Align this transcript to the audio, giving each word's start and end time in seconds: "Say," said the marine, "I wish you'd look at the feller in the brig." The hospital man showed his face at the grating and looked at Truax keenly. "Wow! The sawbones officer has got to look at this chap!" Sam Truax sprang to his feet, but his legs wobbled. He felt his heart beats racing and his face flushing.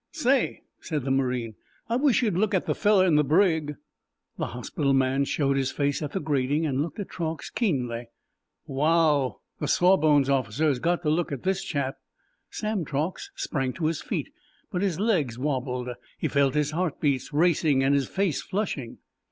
"Say," 0.13 0.63
said 0.79 1.03
the 1.03 1.11
marine, 1.11 1.53
"I 1.87 1.95
wish 1.95 2.23
you'd 2.23 2.33
look 2.33 2.55
at 2.55 2.65
the 2.65 2.73
feller 2.73 3.05
in 3.05 3.17
the 3.17 3.23
brig." 3.23 3.75
The 4.39 4.47
hospital 4.47 4.93
man 4.93 5.25
showed 5.25 5.57
his 5.57 5.69
face 5.71 6.01
at 6.01 6.13
the 6.13 6.19
grating 6.19 6.65
and 6.65 6.81
looked 6.81 6.97
at 6.99 7.07
Truax 7.07 7.51
keenly. 7.51 8.07
"Wow! 8.65 9.41
The 9.59 9.67
sawbones 9.67 10.27
officer 10.27 10.67
has 10.69 10.79
got 10.79 11.03
to 11.03 11.11
look 11.11 11.31
at 11.31 11.43
this 11.43 11.63
chap!" 11.63 11.97
Sam 12.49 12.83
Truax 12.83 13.29
sprang 13.35 13.73
to 13.73 13.85
his 13.85 14.01
feet, 14.01 14.33
but 14.71 14.81
his 14.81 14.99
legs 14.99 15.37
wobbled. 15.37 15.89
He 16.17 16.27
felt 16.27 16.55
his 16.55 16.71
heart 16.71 16.99
beats 16.99 17.31
racing 17.31 17.83
and 17.83 17.93
his 17.93 18.07
face 18.07 18.41
flushing. 18.41 18.97